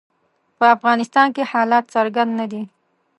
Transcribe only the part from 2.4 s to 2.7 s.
دي.